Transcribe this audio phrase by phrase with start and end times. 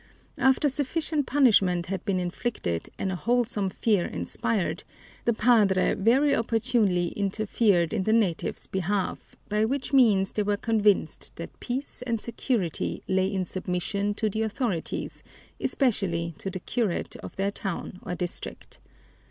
[0.39, 4.83] After sufficient punishment had been inflicted and a wholesome fear inspired,
[5.25, 11.31] the padre very opportunely interfered in the natives' behalf, by which means they were convinced
[11.35, 15.21] that peace and security lay in submission to the authorities,
[15.59, 18.79] especially to the curate of their town or district.